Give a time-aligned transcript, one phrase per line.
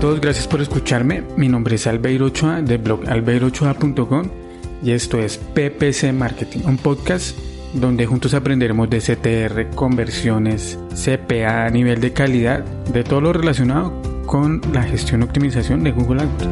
[0.00, 1.22] todos, gracias por escucharme.
[1.36, 4.30] Mi nombre es Albeiro Ochoa de blog albeirochoa.com
[4.82, 7.38] y esto es PPC Marketing, un podcast
[7.74, 13.92] donde juntos aprenderemos de CTR, conversiones, CPA, nivel de calidad, de todo lo relacionado
[14.24, 16.48] con la gestión y optimización de Google AdWords.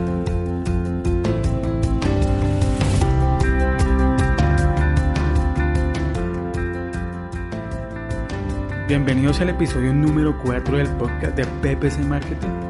[8.86, 12.68] Bienvenidos al episodio número 4 del podcast de PPC Marketing.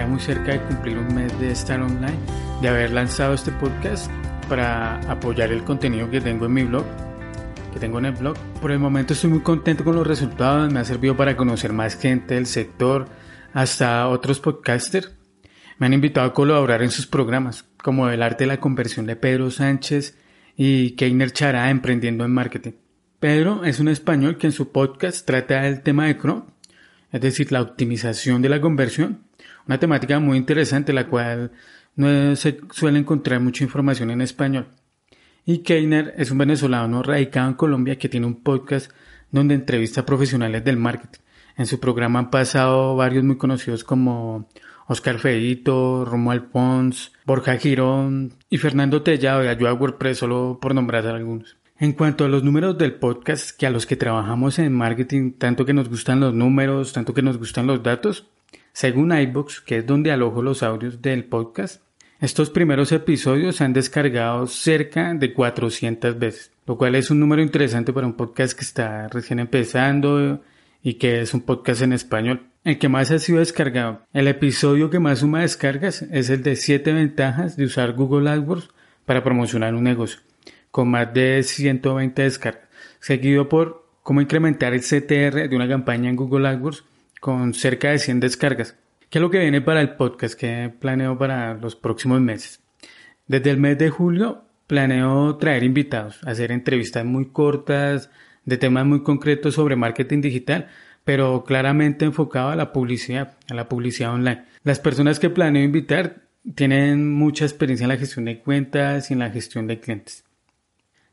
[0.00, 2.16] Ya muy cerca de cumplir un mes de estar online,
[2.62, 4.10] de haber lanzado este podcast
[4.48, 6.86] para apoyar el contenido que tengo en mi blog,
[7.70, 8.34] que tengo en el blog.
[8.62, 11.96] Por el momento estoy muy contento con los resultados, me ha servido para conocer más
[11.96, 13.10] gente del sector,
[13.52, 15.12] hasta otros podcasters.
[15.76, 19.16] Me han invitado a colaborar en sus programas, como El arte de la conversión de
[19.16, 20.16] Pedro Sánchez
[20.56, 22.72] y Keiner Chará emprendiendo en marketing.
[23.18, 26.44] Pedro es un español que en su podcast trata el tema de Chrome,
[27.12, 29.28] es decir, la optimización de la conversión,
[29.70, 31.52] una temática muy interesante la cual
[31.94, 34.66] no se suele encontrar mucha información en español.
[35.46, 38.90] Y Keiner es un venezolano radicado en Colombia que tiene un podcast
[39.30, 41.20] donde entrevista a profesionales del marketing.
[41.56, 44.48] En su programa han pasado varios muy conocidos como
[44.88, 51.06] Oscar Feito, Romuald Pons, Borja Girón y Fernando Tellado de Ayuda WordPress, solo por nombrar
[51.06, 51.58] algunos.
[51.78, 55.64] En cuanto a los números del podcast, que a los que trabajamos en marketing, tanto
[55.64, 58.29] que nos gustan los números, tanto que nos gustan los datos,
[58.72, 61.82] según iBox, que es donde alojo los audios del podcast,
[62.20, 67.40] estos primeros episodios se han descargado cerca de 400 veces, lo cual es un número
[67.40, 70.42] interesante para un podcast que está recién empezando
[70.82, 72.42] y que es un podcast en español.
[72.62, 74.02] El que más ha sido descargado.
[74.12, 78.68] El episodio que más suma descargas es el de 7 ventajas de usar Google AdWords
[79.06, 80.20] para promocionar un negocio
[80.70, 82.68] con más de 120 descargas,
[83.00, 86.84] seguido por cómo incrementar el CTR de una campaña en Google AdWords
[87.20, 88.76] con cerca de 100 descargas.
[89.10, 92.60] ¿Qué es lo que viene para el podcast que planeo para los próximos meses?
[93.26, 98.10] Desde el mes de julio planeo traer invitados, hacer entrevistas muy cortas
[98.44, 100.68] de temas muy concretos sobre marketing digital,
[101.04, 104.44] pero claramente enfocado a la publicidad, a la publicidad online.
[104.62, 106.22] Las personas que planeo invitar
[106.54, 110.24] tienen mucha experiencia en la gestión de cuentas y en la gestión de clientes.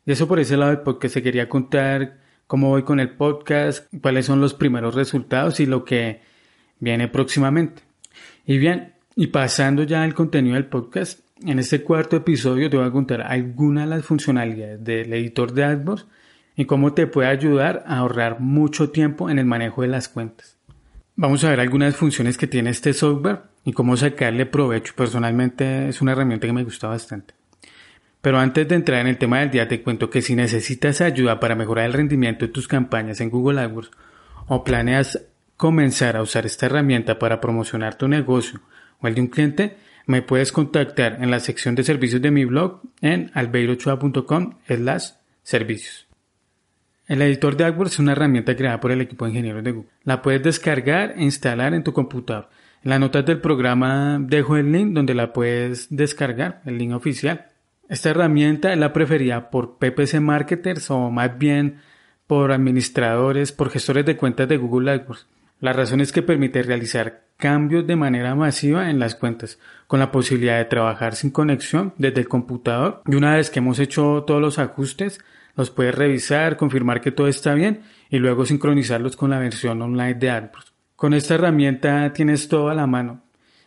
[0.05, 3.85] Y eso por ese lado del podcast se quería contar cómo voy con el podcast,
[4.01, 6.21] cuáles son los primeros resultados y lo que
[6.79, 7.83] viene próximamente.
[8.45, 12.87] Y bien, y pasando ya al contenido del podcast, en este cuarto episodio te voy
[12.87, 16.07] a contar algunas de las funcionalidades del editor de AdWords
[16.55, 20.57] y cómo te puede ayudar a ahorrar mucho tiempo en el manejo de las cuentas.
[21.15, 24.93] Vamos a ver algunas funciones que tiene este software y cómo sacarle provecho.
[24.95, 27.36] Personalmente es una herramienta que me gusta bastante.
[28.21, 31.39] Pero antes de entrar en el tema del día te cuento que si necesitas ayuda
[31.39, 33.91] para mejorar el rendimiento de tus campañas en Google AdWords
[34.47, 38.61] o planeas comenzar a usar esta herramienta para promocionar tu negocio
[39.01, 42.45] o el de un cliente, me puedes contactar en la sección de servicios de mi
[42.45, 45.09] blog en albeirochua.com slash
[45.43, 46.07] servicios.
[47.07, 49.91] El editor de AdWords es una herramienta creada por el equipo de ingenieros de Google.
[50.03, 52.49] La puedes descargar e instalar en tu computador.
[52.83, 57.47] En las notas del programa dejo el link donde la puedes descargar, el link oficial.
[57.89, 61.79] Esta herramienta la preferida por PPC marketers o más bien
[62.27, 65.27] por administradores, por gestores de cuentas de Google AdWords.
[65.61, 70.11] La razón es que permite realizar cambios de manera masiva en las cuentas, con la
[70.11, 74.41] posibilidad de trabajar sin conexión desde el computador y una vez que hemos hecho todos
[74.41, 75.21] los ajustes,
[75.55, 80.15] los puedes revisar, confirmar que todo está bien y luego sincronizarlos con la versión online
[80.15, 80.73] de AdWords.
[80.95, 83.23] Con esta herramienta tienes todo a la mano.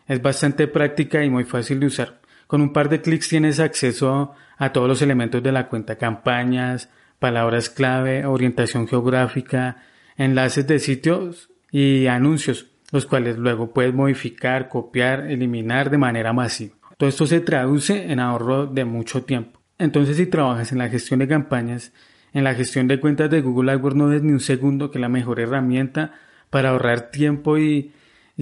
[0.06, 2.19] Es bastante práctica y muy fácil de usar.
[2.50, 6.90] Con un par de clics tienes acceso a todos los elementos de la cuenta, campañas,
[7.20, 9.84] palabras clave, orientación geográfica,
[10.16, 16.74] enlaces de sitios y anuncios, los cuales luego puedes modificar, copiar, eliminar de manera masiva.
[16.96, 19.60] Todo esto se traduce en ahorro de mucho tiempo.
[19.78, 21.92] Entonces, si trabajas en la gestión de campañas,
[22.32, 25.08] en la gestión de cuentas de Google AdWords, no des ni un segundo que la
[25.08, 26.14] mejor herramienta
[26.50, 27.92] para ahorrar tiempo y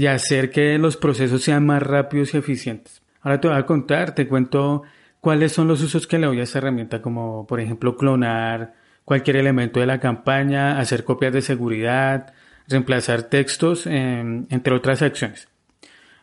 [0.08, 3.02] hacer que los procesos sean más rápidos y eficientes.
[3.22, 4.82] Ahora te voy a contar, te cuento
[5.20, 8.74] cuáles son los usos que le doy a esta herramienta, como por ejemplo clonar,
[9.04, 12.32] cualquier elemento de la campaña, hacer copias de seguridad,
[12.68, 15.48] reemplazar textos, entre otras acciones.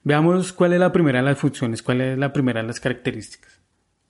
[0.04, 3.60] Veamos cuál es la primera de las funciones, cuál es la primera de las características.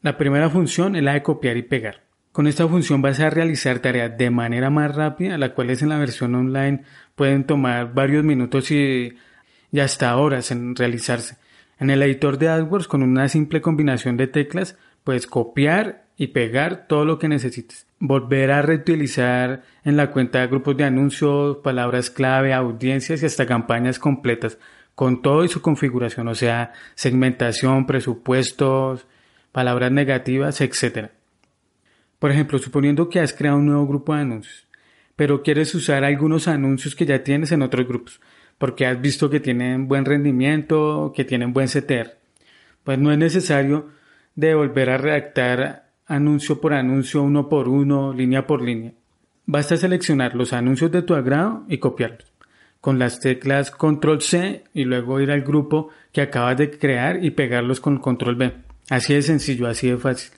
[0.01, 2.03] La primera función es la de copiar y pegar.
[2.33, 5.97] Con esta función vas a realizar tareas de manera más rápida, las cuales en la
[5.97, 6.83] versión online
[7.15, 9.13] pueden tomar varios minutos y,
[9.71, 11.37] y hasta horas en realizarse.
[11.79, 16.87] En el editor de AdWords, con una simple combinación de teclas, puedes copiar y pegar
[16.87, 17.87] todo lo que necesites.
[17.99, 23.45] Volver a reutilizar en la cuenta de grupos de anuncios, palabras clave, audiencias y hasta
[23.45, 24.57] campañas completas
[24.95, 29.05] con todo y su configuración, o sea, segmentación, presupuestos,
[29.51, 31.09] palabras negativas, etc.
[32.17, 34.67] Por ejemplo, suponiendo que has creado un nuevo grupo de anuncios,
[35.17, 38.21] pero quieres usar algunos anuncios que ya tienes en otros grupos,
[38.57, 42.11] porque has visto que tienen buen rendimiento, que tienen buen CTR,
[42.83, 43.89] pues no es necesario
[44.35, 48.93] de volver a redactar anuncio por anuncio, uno por uno, línea por línea.
[49.45, 52.35] Basta seleccionar los anuncios de tu agrado y copiarlos
[52.85, 57.31] con las teclas control C y luego ir al grupo que acabas de crear y
[57.31, 58.53] pegarlos con control B.
[58.91, 60.31] Así de sencillo, así de fácil.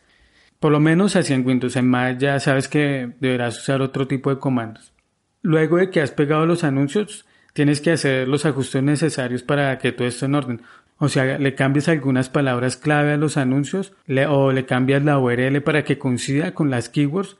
[0.58, 1.75] Por lo menos así en Windows.
[1.75, 4.94] En Mac ya sabes que deberás usar otro tipo de comandos.
[5.42, 7.25] Luego de que has pegado los anuncios,
[7.57, 10.62] tienes que hacer los ajustes necesarios para que todo esté en orden.
[11.00, 13.94] O sea, le cambias algunas palabras clave a los anuncios
[14.30, 17.38] o le cambias la URL para que coincida con las keywords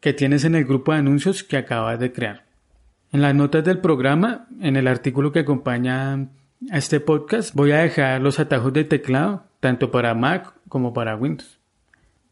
[0.00, 2.44] que tienes en el grupo de anuncios que acabas de crear.
[3.12, 7.82] En las notas del programa, en el artículo que acompaña a este podcast, voy a
[7.82, 11.58] dejar los atajos de teclado, tanto para Mac como para Windows.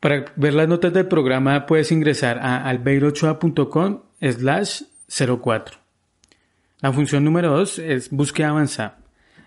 [0.00, 5.85] Para ver las notas del programa puedes ingresar a albeirochoa.com slash 04.
[6.82, 8.98] La función número 2 es búsqueda avanzada.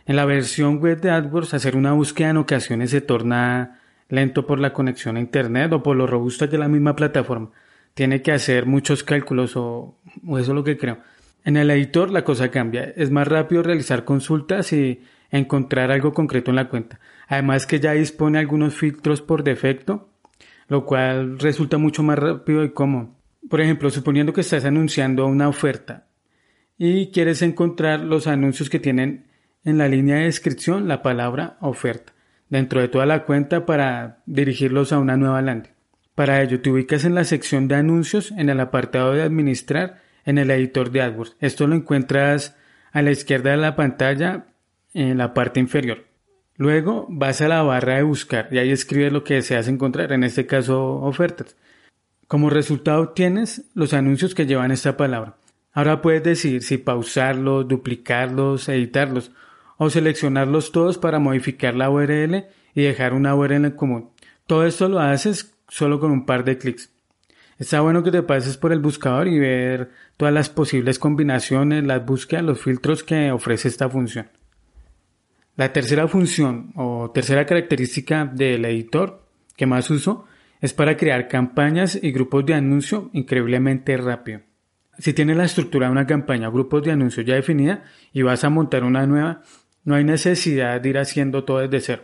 [0.07, 4.59] En la versión web de AdWords, hacer una búsqueda en ocasiones se torna lento por
[4.59, 7.51] la conexión a Internet o por lo robusta que la misma plataforma.
[7.93, 9.95] Tiene que hacer muchos cálculos o,
[10.25, 10.97] o eso es lo que creo.
[11.45, 12.91] En el editor la cosa cambia.
[12.95, 16.99] Es más rápido realizar consultas y encontrar algo concreto en la cuenta.
[17.27, 20.09] Además que ya dispone algunos filtros por defecto,
[20.67, 23.11] lo cual resulta mucho más rápido y cómodo.
[23.47, 26.08] Por ejemplo, suponiendo que estás anunciando una oferta
[26.79, 29.25] y quieres encontrar los anuncios que tienen
[29.65, 32.13] en la línea de descripción la palabra oferta
[32.49, 35.73] dentro de toda la cuenta para dirigirlos a una nueva landing.
[36.15, 40.37] Para ello te ubicas en la sección de anuncios en el apartado de administrar en
[40.37, 41.35] el editor de AdWords.
[41.39, 42.55] Esto lo encuentras
[42.91, 44.47] a la izquierda de la pantalla
[44.93, 46.05] en la parte inferior.
[46.55, 50.23] Luego vas a la barra de buscar y ahí escribes lo que deseas encontrar, en
[50.23, 51.55] este caso ofertas.
[52.27, 55.35] Como resultado tienes los anuncios que llevan esta palabra.
[55.71, 59.31] Ahora puedes decidir si pausarlos, duplicarlos, editarlos
[59.77, 64.09] o seleccionarlos todos para modificar la URL y dejar una URL en común.
[64.47, 66.91] Todo esto lo haces solo con un par de clics.
[67.57, 72.05] Está bueno que te pases por el buscador y ver todas las posibles combinaciones, las
[72.05, 74.29] búsquedas, los filtros que ofrece esta función.
[75.55, 79.27] La tercera función o tercera característica del editor
[79.57, 80.25] que más uso
[80.61, 84.48] es para crear campañas y grupos de anuncio increíblemente rápido.
[84.99, 88.49] Si tienes la estructura de una campaña grupos de anuncio ya definida y vas a
[88.49, 89.43] montar una nueva,
[89.85, 92.03] no hay necesidad de ir haciendo todo desde cero.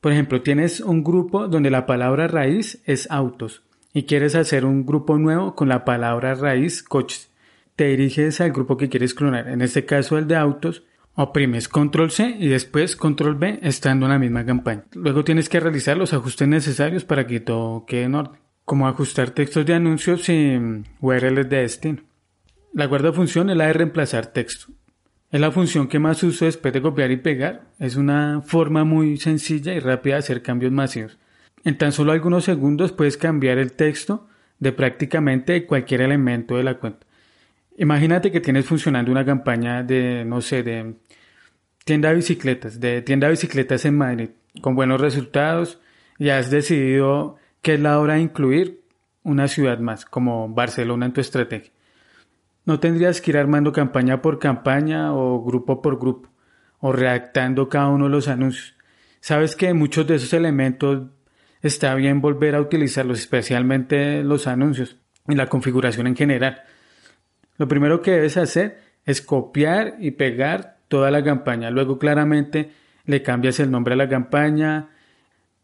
[0.00, 3.62] Por ejemplo, tienes un grupo donde la palabra raíz es autos
[3.94, 7.30] y quieres hacer un grupo nuevo con la palabra raíz coches.
[7.76, 10.82] Te diriges al grupo que quieres clonar, en este caso el de autos,
[11.14, 14.84] oprimes control C y después control B estando en la misma campaña.
[14.94, 19.30] Luego tienes que realizar los ajustes necesarios para que todo quede en orden, como ajustar
[19.30, 20.58] textos de anuncios y
[21.00, 22.02] URLs de destino.
[22.74, 24.72] La cuarta función es la de reemplazar texto.
[25.30, 27.64] Es la función que más uso después de copiar y pegar.
[27.78, 31.18] Es una forma muy sencilla y rápida de hacer cambios masivos.
[31.64, 34.26] En tan solo algunos segundos puedes cambiar el texto
[34.58, 37.06] de prácticamente cualquier elemento de la cuenta.
[37.76, 40.94] Imagínate que tienes funcionando una campaña de, no sé, de
[41.84, 44.30] tienda de bicicletas, de tienda de bicicletas en Madrid,
[44.62, 45.78] con buenos resultados
[46.18, 48.80] y has decidido que es la hora de incluir
[49.24, 51.70] una ciudad más, como Barcelona en tu estrategia.
[52.64, 56.30] No tendrías que ir armando campaña por campaña o grupo por grupo,
[56.78, 58.74] o redactando cada uno de los anuncios.
[59.20, 61.08] Sabes que muchos de esos elementos
[61.60, 64.96] está bien volver a utilizarlos, especialmente los anuncios
[65.28, 66.62] y la configuración en general.
[67.56, 71.70] Lo primero que debes hacer es copiar y pegar toda la campaña.
[71.70, 72.72] Luego claramente
[73.04, 74.90] le cambias el nombre a la campaña,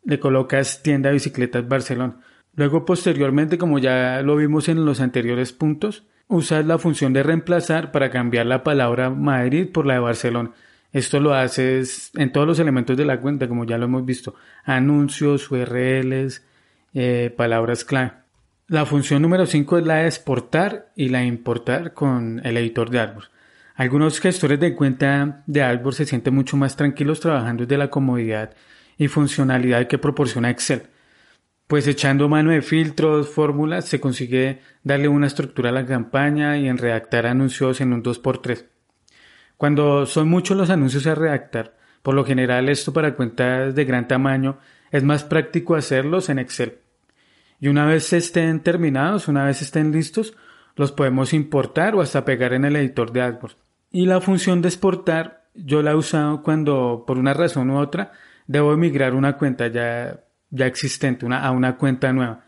[0.05, 2.21] le colocas tienda bicicletas Barcelona.
[2.55, 7.91] Luego posteriormente, como ya lo vimos en los anteriores puntos, usas la función de reemplazar
[7.91, 10.51] para cambiar la palabra Madrid por la de Barcelona.
[10.93, 14.35] Esto lo haces en todos los elementos de la cuenta, como ya lo hemos visto.
[14.65, 16.43] Anuncios, URLs,
[16.95, 18.13] eh, palabras clave.
[18.69, 22.91] La función número 5 es la de exportar y la de importar con el editor
[22.91, 23.31] de AdWords.
[23.75, 28.55] Algunos gestores de cuenta de AdWords se sienten mucho más tranquilos trabajando desde la comodidad
[28.99, 30.83] y funcionalidad que proporciona Excel.
[31.69, 36.67] Pues echando mano de filtros, fórmulas, se consigue darle una estructura a la campaña y
[36.67, 38.65] en redactar anuncios en un 2x3.
[39.59, 44.09] Cuando son muchos los anuncios a redactar, por lo general esto para cuentas de gran
[44.09, 44.59] tamaño
[44.91, 46.79] es más práctico hacerlos en Excel.
[47.61, 50.35] Y una vez estén terminados, una vez estén listos,
[50.75, 53.59] los podemos importar o hasta pegar en el editor de AdWords.
[53.91, 58.13] Y la función de exportar yo la he usado cuando por una razón u otra
[58.47, 62.45] debo emigrar una cuenta ya, ya existente una, a una cuenta nueva.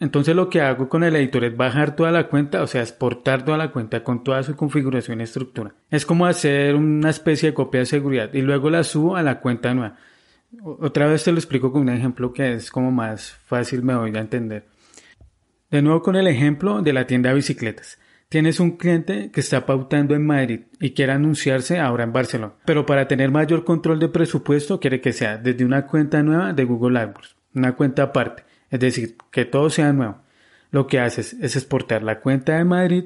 [0.00, 3.44] Entonces lo que hago con el editor es bajar toda la cuenta, o sea, exportar
[3.44, 5.74] toda la cuenta con toda su configuración y estructura.
[5.90, 9.40] Es como hacer una especie de copia de seguridad y luego la subo a la
[9.40, 9.96] cuenta nueva.
[10.62, 14.16] Otra vez te lo explico con un ejemplo que es como más fácil me voy
[14.16, 14.66] a entender.
[15.70, 17.98] De nuevo con el ejemplo de la tienda de bicicletas.
[18.30, 22.86] Tienes un cliente que está pautando en Madrid y quiere anunciarse ahora en Barcelona, pero
[22.86, 26.98] para tener mayor control de presupuesto quiere que sea desde una cuenta nueva de Google
[27.00, 30.18] AdWords, una cuenta aparte es decir, que todo sea nuevo.
[30.70, 33.04] Lo que haces es exportar la cuenta de Madrid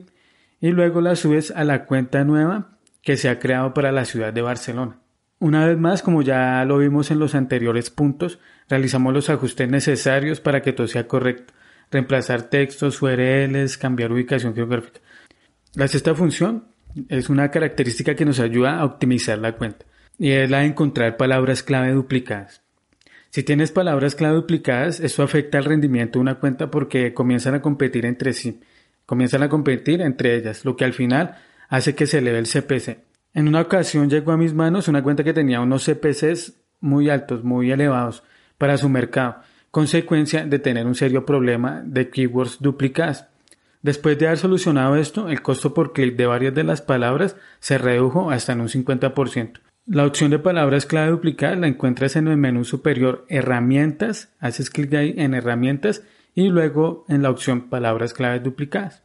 [0.60, 4.32] y luego la subes a la cuenta nueva que se ha creado para la ciudad
[4.32, 4.98] de Barcelona.
[5.38, 10.40] Una vez más, como ya lo vimos en los anteriores puntos, realizamos los ajustes necesarios
[10.40, 11.52] para que todo sea correcto.
[11.90, 15.00] Reemplazar textos, URLs, cambiar ubicación geográfica.
[15.74, 16.68] La sexta función
[17.08, 19.86] es una característica que nos ayuda a optimizar la cuenta
[20.18, 22.63] y es la de encontrar palabras clave duplicadas.
[23.34, 27.60] Si tienes palabras clave duplicadas, eso afecta el rendimiento de una cuenta porque comienzan a
[27.60, 28.60] competir entre sí,
[29.06, 31.34] comienzan a competir entre ellas, lo que al final
[31.68, 32.98] hace que se eleve el CPC.
[33.34, 37.42] En una ocasión llegó a mis manos una cuenta que tenía unos CPCs muy altos,
[37.42, 38.22] muy elevados
[38.56, 39.40] para su mercado,
[39.72, 43.26] consecuencia de tener un serio problema de keywords duplicadas.
[43.82, 47.78] Después de haber solucionado esto, el costo por clic de varias de las palabras se
[47.78, 49.63] redujo hasta en un 50%.
[49.86, 54.94] La opción de palabras clave duplicadas la encuentras en el menú superior Herramientas, haces clic
[54.94, 56.02] ahí en Herramientas
[56.34, 59.02] y luego en la opción Palabras claves duplicadas.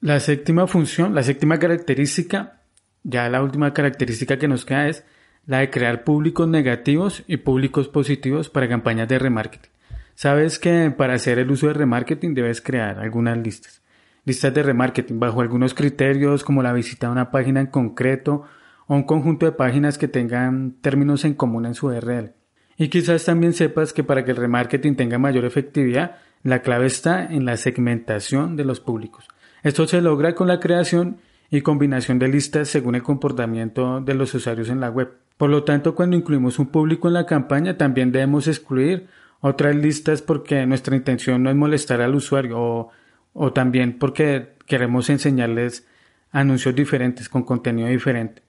[0.00, 2.62] La séptima función, la séptima característica,
[3.02, 5.04] ya la última característica que nos queda es
[5.44, 9.70] la de crear públicos negativos y públicos positivos para campañas de remarketing.
[10.14, 13.82] Sabes que para hacer el uso de remarketing debes crear algunas listas.
[14.24, 18.44] Listas de remarketing bajo algunos criterios como la visita a una página en concreto
[18.86, 22.32] o un conjunto de páginas que tengan términos en común en su URL.
[22.76, 27.24] Y quizás también sepas que para que el remarketing tenga mayor efectividad, la clave está
[27.24, 29.26] en la segmentación de los públicos.
[29.62, 31.18] Esto se logra con la creación
[31.50, 35.12] y combinación de listas según el comportamiento de los usuarios en la web.
[35.36, 39.06] Por lo tanto, cuando incluimos un público en la campaña, también debemos excluir
[39.40, 42.90] otras listas porque nuestra intención no es molestar al usuario o,
[43.32, 45.86] o también porque queremos enseñarles
[46.30, 48.43] anuncios diferentes con contenido diferente.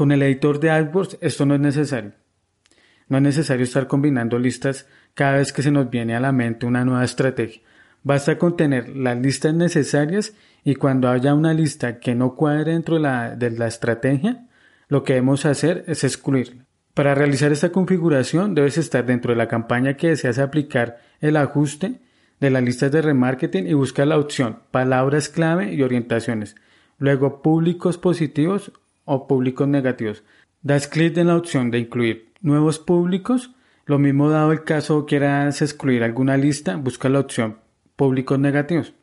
[0.00, 2.12] Con el editor de AdWords esto no es necesario.
[3.08, 6.64] No es necesario estar combinando listas cada vez que se nos viene a la mente
[6.64, 7.60] una nueva estrategia.
[8.02, 10.32] Basta con tener las listas necesarias
[10.64, 13.02] y cuando haya una lista que no cuadre dentro de
[13.50, 14.46] la, estrategia,
[14.88, 16.64] lo que debemos hacer es excluirla.
[16.94, 22.00] Para realizar esta configuración debes estar dentro de la campaña que deseas aplicar el ajuste
[22.40, 26.56] de las listas de remarketing y buscar la opción palabras clave y orientaciones.
[26.96, 28.72] Luego públicos positivos
[29.10, 30.22] o públicos negativos.
[30.62, 33.50] Das clic en la opción de incluir nuevos públicos.
[33.86, 37.58] Lo mismo dado el caso quieras excluir alguna lista, busca la opción
[37.96, 38.94] públicos negativos.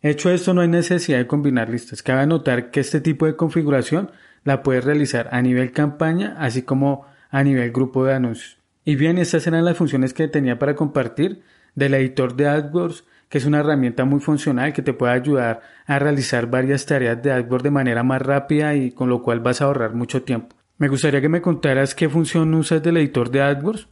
[0.00, 2.02] Hecho esto, no hay necesidad de combinar listas.
[2.02, 4.10] Cabe notar que este tipo de configuración
[4.44, 8.58] la puedes realizar a nivel campaña, así como a nivel grupo de anuncios.
[8.84, 11.42] Y bien, estas eran las funciones que tenía para compartir
[11.74, 15.98] del editor de AdWords que es una herramienta muy funcional que te puede ayudar a
[15.98, 19.64] realizar varias tareas de AdWords de manera más rápida y con lo cual vas a
[19.64, 20.56] ahorrar mucho tiempo.
[20.78, 23.88] Me gustaría que me contaras qué función usas del editor de AdWords,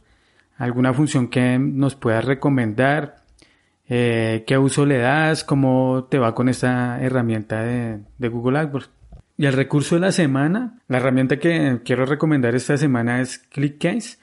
[0.57, 3.23] alguna función que nos puedas recomendar,
[3.89, 8.89] eh, qué uso le das, cómo te va con esta herramienta de, de Google AdWords.
[9.37, 14.17] Y el recurso de la semana, la herramienta que quiero recomendar esta semana es ClickCase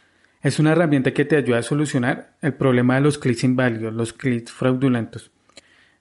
[0.44, 4.12] es una herramienta que te ayuda a solucionar el problema de los clics inválidos, los
[4.12, 5.30] clics fraudulentos.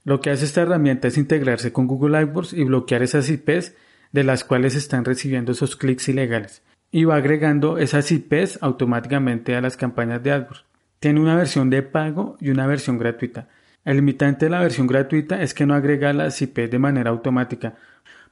[0.03, 3.73] Lo que hace esta herramienta es integrarse con Google AdWords y bloquear esas IPs
[4.11, 9.61] de las cuales están recibiendo esos clics ilegales y va agregando esas IPs automáticamente a
[9.61, 10.65] las campañas de AdWords.
[10.99, 13.47] Tiene una versión de pago y una versión gratuita.
[13.85, 17.75] El limitante de la versión gratuita es que no agrega las IPs de manera automática,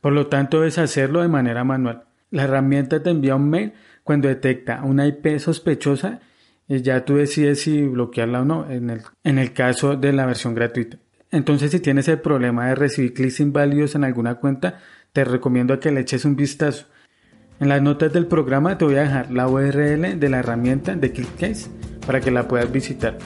[0.01, 2.03] por lo tanto debes hacerlo de manera manual.
[2.31, 3.73] La herramienta te envía un mail
[4.03, 6.19] cuando detecta una IP sospechosa
[6.67, 10.25] y ya tú decides si bloquearla o no en el, en el caso de la
[10.25, 10.97] versión gratuita.
[11.31, 14.79] Entonces si tienes el problema de recibir clics inválidos en alguna cuenta,
[15.13, 16.87] te recomiendo que le eches un vistazo.
[17.59, 21.11] En las notas del programa te voy a dejar la URL de la herramienta de
[21.11, 21.69] ClickCase
[22.05, 23.17] para que la puedas visitar.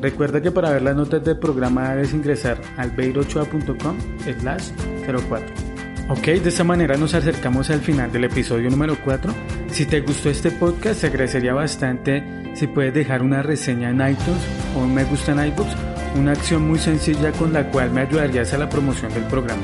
[0.00, 3.98] Recuerda que para ver las notas del programa debes ingresar al beirochoa.com
[4.40, 4.70] slash
[5.06, 5.69] 04.
[6.10, 9.32] Ok, de esta manera nos acercamos al final del episodio número 4.
[9.70, 12.24] Si te gustó este podcast, te agradecería bastante
[12.56, 14.42] si puedes dejar una reseña en iTunes
[14.74, 15.76] o un me gusta en iBooks,
[16.16, 19.62] una acción muy sencilla con la cual me ayudarías a la promoción del programa.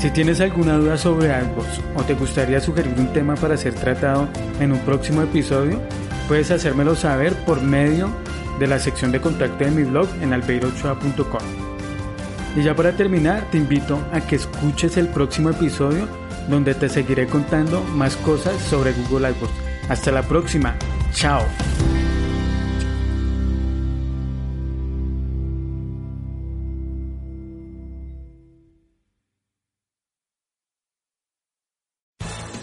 [0.00, 4.28] Si tienes alguna duda sobre iBooks o te gustaría sugerir un tema para ser tratado
[4.58, 5.80] en un próximo episodio,
[6.26, 8.10] puedes hacérmelo saber por medio
[8.58, 11.65] de la sección de contacto de mi blog en albeirochoa.com.
[12.56, 16.08] Y ya para terminar, te invito a que escuches el próximo episodio
[16.48, 19.52] donde te seguiré contando más cosas sobre Google AdWords.
[19.90, 20.74] Hasta la próxima.
[21.12, 21.42] Chao.